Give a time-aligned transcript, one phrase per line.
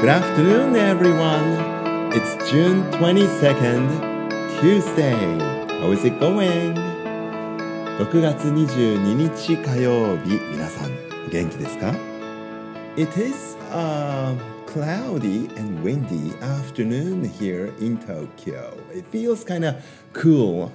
[0.00, 2.12] Good afternoon, everyone.
[2.12, 5.14] It's June 22nd, Tuesday.
[5.80, 6.74] How is it going?
[7.98, 10.90] 6月22日火曜日、皆さん、
[11.26, 11.94] お元気ですか
[12.96, 14.34] It is a
[14.66, 18.74] cloudy and windy afternoon here in Tokyo.
[18.92, 19.76] It feels kind of
[20.12, 20.70] cool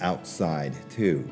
[0.00, 1.24] outside too.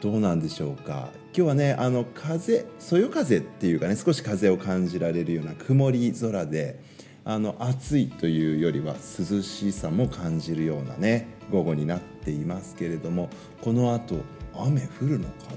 [0.00, 6.80] どうなんでしょうか今日はねあの風そよ風っていうかね少し風を感じられるような曇り空で
[7.24, 13.30] あの暑いというよりは涼しさも感じるようなね午後になっていますけれども
[13.62, 14.16] この後
[14.52, 15.54] 雨降るのか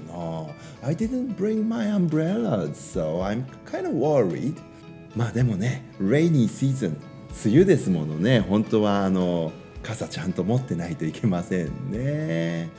[0.82, 4.54] な？I didn't bring my umbrellas so I'm kind of worried.
[5.16, 6.96] まあでもね rainy season
[7.44, 8.38] 梅雨ですものね。
[8.38, 9.50] 本当はあの
[9.82, 12.70] 傘ちゃんと持ってないといけませんね。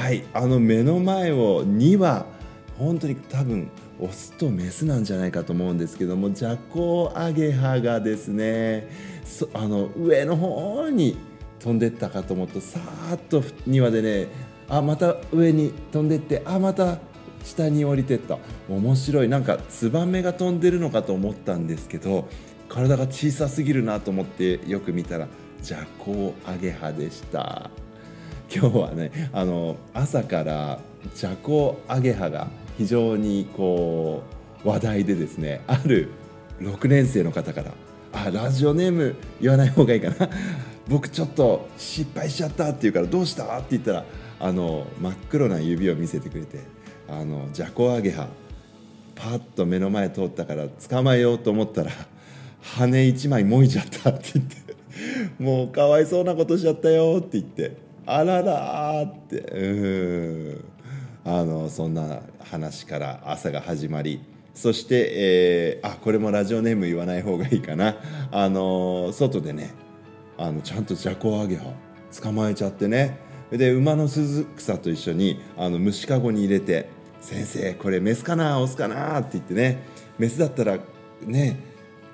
[0.00, 0.24] はい。
[0.32, 2.24] あの目の前を2羽
[2.78, 3.68] 本当に多分
[4.00, 8.88] オスとメスなんじゃないかと思うんですけどもジャコウアゲハがですね。
[9.52, 11.18] あの上の方に
[11.58, 14.28] 飛んでったかと思うとさーっと2羽でね
[14.70, 16.96] あまた上に飛んでってあまた
[17.44, 18.38] 下に降りてった。
[18.70, 19.28] 面白い。
[19.28, 22.26] なんかツバメが飛んでるのかと思ったんですけど
[22.70, 25.28] 体が小さすぎるなと思ってよく見たら
[25.60, 27.70] ジャコウアゲハでした。
[28.52, 30.80] 今日はねあの朝から
[31.14, 34.22] ジャコアゲハが非常にこ
[34.64, 36.08] う話題でですねある
[36.60, 37.72] 6年生の方から
[38.12, 40.28] 「あラジオネーム言わない方がいいかな
[40.88, 44.04] 僕ちょっと失敗しちゃった」って言うから「どうした?」って言ったら
[44.40, 46.58] あの真っ黒な指を見せてくれて
[47.08, 48.28] あのジャコアゲハ
[49.14, 51.90] パッと目の前通ったから捕まえようと思ったら
[52.62, 54.74] 羽一枚もいちゃったって言って
[55.38, 57.89] もうかわいそうなことしちゃったよって言って。
[58.16, 59.38] あららって。
[59.38, 60.64] うん。
[61.24, 64.20] あのそんな話から朝が始まり。
[64.54, 67.96] そして、えー、あこれもラジオネーム言わない方がいいかな。
[68.32, 69.70] あの外でね
[70.36, 71.72] あのちゃんとジャコアゲハ
[72.20, 73.18] 捕まえちゃってね。
[73.50, 76.88] で馬の鈴草と一緒にあの虫かごに入れて
[77.20, 78.60] 「先生これメスかな？
[78.60, 79.82] オスかな?」って言ってね。
[80.18, 80.78] メスだったら
[81.24, 81.58] ね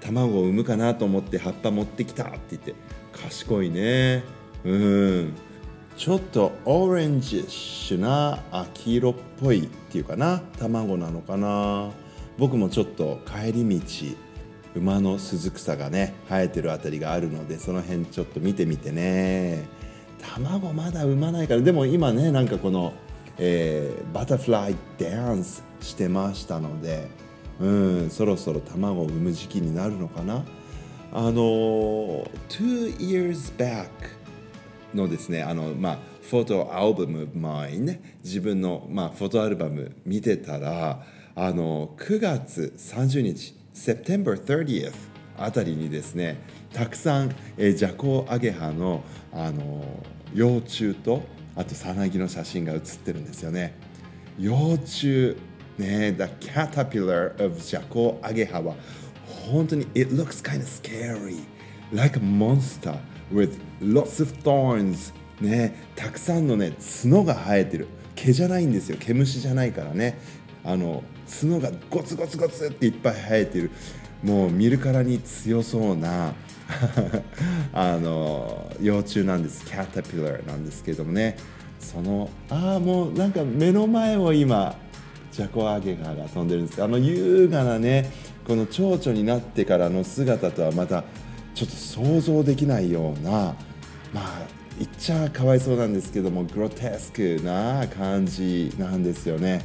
[0.00, 2.74] 卵を産むかなと思って葉っぱ持ってきたって言って。
[3.12, 4.22] 賢いね。
[4.64, 5.32] うん。
[5.96, 8.38] ちょっとオレンジッシュな
[8.74, 11.90] 黄色っぽいっていうかな卵なのかな。
[12.38, 13.86] 僕もちょっと帰り道
[14.74, 19.64] 馬の鈴草がね生えてるあたりがあるのでその辺ちょっと見てみてね。
[20.18, 22.92] 卵まだ産まないからでも今ねなんかこの、
[23.38, 27.08] えー、バタフライダンスしてましたので
[27.60, 30.44] うんそろそろ卵を産む時期になるのかな。
[31.12, 31.32] あの
[32.50, 33.88] 2 years back
[34.96, 41.02] のですねあのまあフォトアルバム前にね自分の、まあ、フォトアルバム見てたら
[41.36, 44.92] あの9月30日 September 30th
[45.38, 46.40] あたりにですね
[46.72, 49.84] たくさん、えー、ジャコウアゲハのあの
[50.34, 51.22] 幼虫と
[51.54, 53.74] あとさなぎの写真が写ってるんですよね。
[54.38, 55.36] 幼虫
[55.78, 58.74] ね The caterpillar of ジャコウアゲハは
[59.50, 61.38] 本当に It looks kind of scary
[61.92, 62.98] like a monster
[63.32, 65.74] with lots of thorns ね。
[65.94, 66.72] たくさんのね
[67.02, 67.88] 角が生えてる。
[68.14, 68.96] 毛じゃないんですよ。
[68.98, 70.18] 毛虫じゃないからね。
[70.64, 71.02] あの
[71.40, 73.70] 角がゴツゴツゴツっていっぱい生えてる。
[74.22, 76.32] もう見るからに強そうな
[77.72, 79.64] あの幼虫なんです。
[79.64, 81.36] キャタピラーなんですけどもね。
[81.78, 84.74] そのああもうなんか目の前を今
[85.32, 88.10] ジャコアゲハが飛んでるんですあの優雅なね
[88.46, 91.04] この蝶々になってからの姿とはまた
[91.56, 93.56] ちょっと想像できないような
[94.12, 94.46] まあ
[94.78, 99.64] 言っちゃかわいそうなんですけどもグロテスクな感じなんですよね。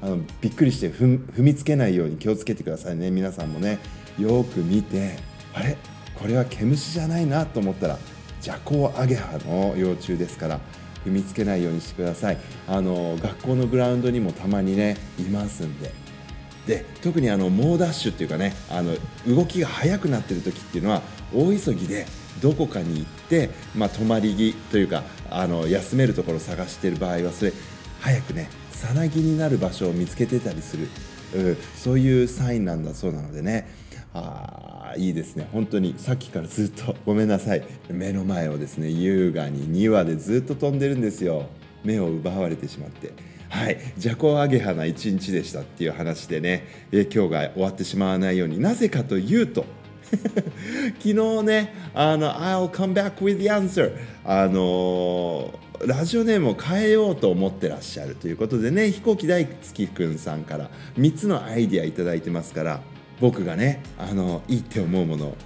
[0.00, 3.10] あのびっくりして踏みつけないように気をつけてくださいね。
[3.10, 3.78] 皆さんもね
[4.18, 5.16] よく見て
[5.54, 5.76] あれ？
[6.14, 7.98] これは毛虫じゃないなと思ったら
[8.40, 10.60] ジャコウアゲハの幼虫ですから
[11.04, 12.38] 踏みつけないようにしてください。
[12.66, 15.92] あの学校のグラウンドにもたまにねいますんで。
[16.66, 18.96] で特にあの猛ダッシュっていうかねあの
[19.26, 21.02] 動きが速くなってる時っていうのは
[21.34, 22.06] 大急ぎで
[22.42, 27.52] どこかに行って、まあ、泊まり木というかあの休めるところを探している場合はそれ
[28.00, 30.88] 早くねさなぎになる場所を見つけてたりする、
[31.34, 33.86] うん、そういうサインなんだそうなのでね。
[34.18, 35.46] あいいですね。
[35.52, 37.64] 本当にさっきからずっとごめんなさい。
[37.90, 41.46] 目の前をですね優雅に2羽でずっと飛んでるんですよ。
[41.84, 43.12] 目を奪われてしまって。
[43.48, 48.60] はい、ジャコアゲハな一日でしたっていう話でね、え今日が終わってしまわないように。
[48.60, 49.64] なぜかというと
[50.98, 53.92] 昨日ねあの「I'll come back with the answer」
[54.24, 62.80] あのラジオネームを変えようと思ってらっしゃるということでね飛行機大好きくんさんから3つのアイディア頂いいてますから
[63.20, 65.36] 僕がねあのいいって思うものを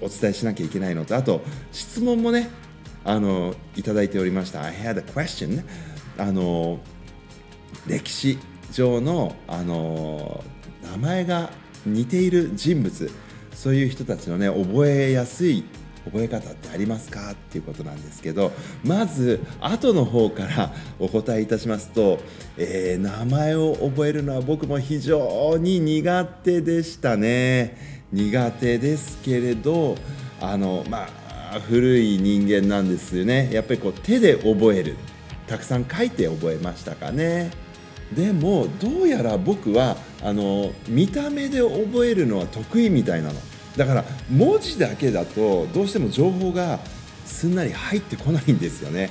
[0.00, 2.50] お伝えしなきゃいけないのとあと質問もね
[3.04, 4.62] あのいただいておりました。
[4.62, 5.62] I had a question
[6.18, 6.80] あの
[7.88, 8.38] 歴史
[8.70, 10.44] 上のあの
[10.92, 11.50] 名前が
[11.86, 13.10] 似ている人物
[13.54, 15.64] そういう人たちのね覚えやすい
[16.04, 17.32] 覚え方ってありますか？
[17.32, 18.52] っていうことなんですけど
[18.84, 22.18] まず後の方からお答えいたしますと、
[22.56, 27.98] えー、名前を覚えるのは僕も非常に苦手でしたね。
[28.10, 29.96] 苦手ですけれど
[30.40, 31.08] あのま
[31.52, 33.50] あ古い人間なんですよね。
[33.52, 34.96] やっぱりこう手で覚える。
[35.46, 37.50] たくさん書いて覚えましたかね。
[38.14, 43.40] でもどうやら僕はあの見た目で覚えるのは得意みたいなの。
[43.76, 46.80] だから文字だけだとどうしても情報が
[47.24, 49.10] すんなり入ってこないんですよね。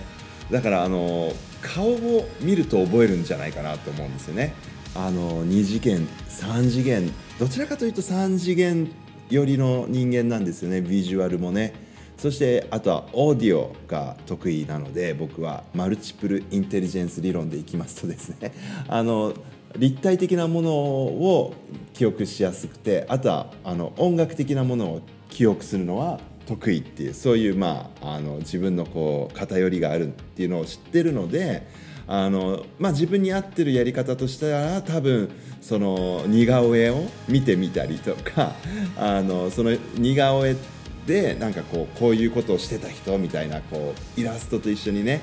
[0.51, 4.53] だからあの顔を見ると覚えるんじゃないかなと思うんですよね。
[4.95, 8.91] あの2次元3次元どちらかというと3次元
[9.29, 10.81] 寄りの人間なんですよね。
[10.81, 11.73] ビジュアルもね。
[12.17, 18.53] そしてあとはオーディオが得意なので僕はマルチプルインテリジェンス理論でいきますとですね
[18.89, 19.33] あの
[19.77, 21.53] 立体的なものを
[21.93, 31.67] 記憶しやすくてあとはあの音楽的なものを記憶するのは得意っていうそういう、まあ、あの自分のこう偏りがあるっていうのを知ってるので
[32.07, 35.29] あの、まあ、自分に合ってるやり方としたら多分
[35.61, 38.53] その似顔絵を見てみたりとか
[38.97, 40.76] あのその似顔絵って
[41.07, 45.21] でなんかこうこういうことをしてた人みたいなこうイラストと一緒にね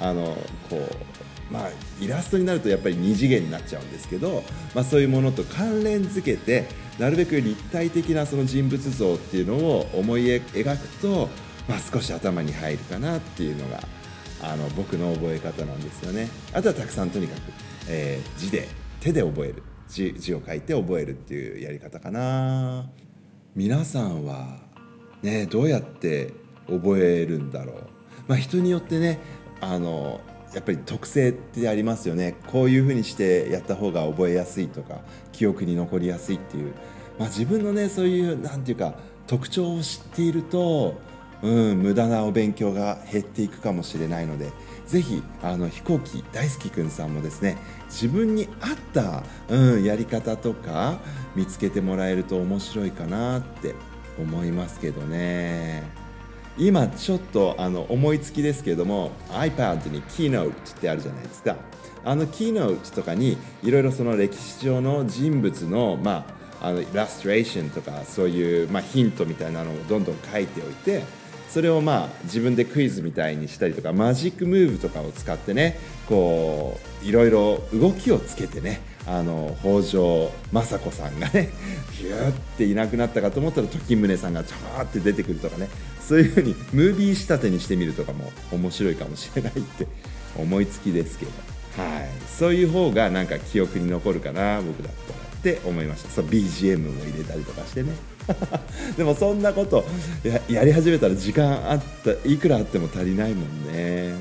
[0.00, 0.36] あの
[0.68, 0.80] こう
[1.48, 4.42] まあ、イラストになるとやっぱり2次元になっちゃうんですけど、
[4.74, 6.66] まあ、そういうものと関連づけて
[6.98, 11.28] なるべく立体的なその人物像っていうのを思い描くと、
[11.68, 13.80] まあ、少し頭に入るかなっていうのが
[14.42, 16.28] あの僕の覚え方なんですよね。
[16.52, 17.52] あとはたくさんとにかく、
[17.88, 18.68] えー、字で
[19.00, 19.62] 手で覚える。
[19.88, 22.90] 字を書いて覚えるっていうやり方かな。
[23.54, 24.65] 皆さんは
[25.26, 26.32] ねどうやって
[26.68, 27.76] 覚えるんだろう。
[28.28, 29.18] まあ人によってね
[29.60, 30.20] あの
[30.54, 32.36] やっぱり特性ってありますよね。
[32.46, 35.00] こういうふうにしてやった方が覚えやすいとか
[35.32, 36.72] 記憶に残りやすいっていう、
[37.18, 40.94] まあ、自分のねそういう何て言うか特徴を知っていると、
[41.42, 44.50] うん、無駄なお勉強が減っていくかもしれないので
[44.86, 47.58] ぜひあの飛行機大好きくんさんもですね
[47.88, 50.98] 自分に合った、うん、やり方とか
[51.34, 53.74] 見つけてもらえると面白いかなって
[54.18, 56.06] 思いますけどね。
[56.58, 61.56] 今ちょっとあの思いつきですけれども iPad に Keynote ってあるじゃないですか
[62.04, 66.24] あの Keynote とかにいろいろその歴史上の人物の,、ま
[66.62, 71.02] あ、あのイラストレーションとかそういう、まあ、ヒントみたいなのをどんどん書いておいて
[71.50, 75.78] それをまあ自分でクイズみたいにしたりとかマジックムーブとかを使ってね
[76.08, 81.50] こういろいろ動きをつけてねあの北条政子さんがね
[81.92, 85.68] ヒューっていなくなったかと思ったら時宗さんがちょーって出てくるとかね
[86.00, 89.86] そういうふうにムービー仕立てにしてみるとかも面白いかもしれないって
[90.36, 91.32] 思いつきですけど、
[91.82, 96.10] はい、そういう方がなんか記憶に残るかな僕だったらって思いました。
[96.10, 97.90] そう BGM も入れたりとかしてね。
[98.98, 99.84] でもそんなこと
[100.24, 104.14] ややり始めたら時間あったいくらあっても足りないもんね。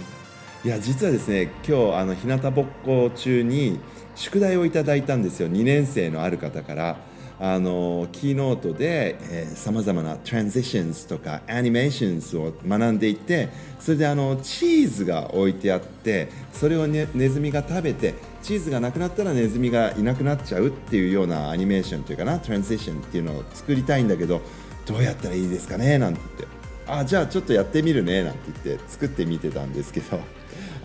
[0.63, 3.79] いや実はですね今日あの日向ぼっこ中に
[4.15, 5.49] 宿題をいただいたんですよ。
[5.49, 6.97] 2年生のある方から。
[7.37, 9.17] あの Keynote で
[9.55, 24.41] さまざまな transitions とか animations を学んでいてそれであのチーズが置いてあってそれを、ね、ネズミが食べてチーズがなくなったらネズミがいなくなっちゃうっていうようなアニメーションというかなトランジションっていうのを作りたいんだけど
[24.85, 25.97] どうやったらいいですかね？
[25.97, 26.55] なんて言って。
[26.87, 28.23] あじゃあちょっとやってみるね？
[28.23, 30.21] なんて言って作ってみてたんですけど。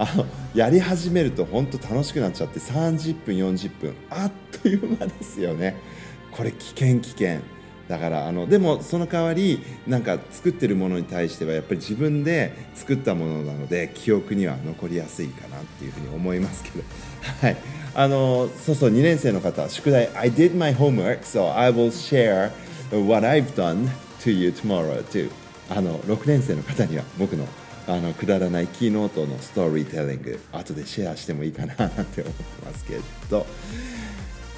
[0.01, 5.77] あのやり始めると本当楽しくなっちゃって30分40分あっという間ですよね。
[6.33, 7.41] これ危険危険。
[7.87, 16.83] だからあのでもその代わりなんか作ってるものに対してはやっぱり自分で作ったものなので記憶には残りやすいかなっていうふうに思いますけど。
[17.43, 17.57] はい。
[17.95, 22.53] あのそうそう2年生の方宿題 I did my homework so I will share
[23.07, 23.91] what I've done
[24.21, 25.31] to you tomorrow too
[25.69, 27.47] あの6年生の方には僕の
[27.91, 33.47] あのくだらないキーノートのストーリーテリング後でシェアしてもいいかななんて思ってますけど。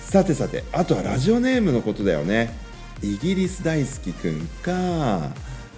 [0.00, 2.54] さてさてあとはラジオネームのことだよね。
[3.02, 5.30] イギリス大好きくんか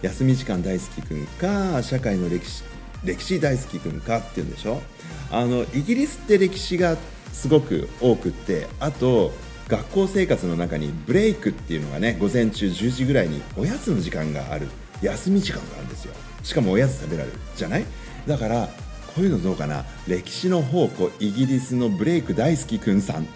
[0.02, 2.64] 休み時間大好きくんか社会の歴史
[3.04, 4.82] 歴史大好きくんかっていうんでしょ？
[5.30, 6.96] あのイギリスって歴史が
[7.32, 9.32] すごく多くってあと
[9.68, 14.66] 学校生活の中にブレイクっていうのがね午前中10時ぐらいにおやつの時間がある
[15.00, 16.14] 休み時間があるんですよ。
[16.44, 17.84] しかもおやつ食べられるじゃない
[18.28, 18.68] だから
[19.14, 23.26] こういうのどうかな歴史の宝庫イギリスのブレイク大好きくんさん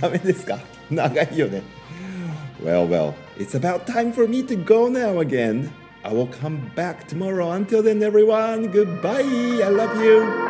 [0.00, 0.58] ダメですか
[0.90, 1.62] 長いよね
[2.62, 5.70] Well, well, it's about time for me to go now again.
[6.02, 7.52] I will come back tomorrow.
[7.52, 9.22] Until then, everyone, goodbye.
[9.22, 10.47] I love you.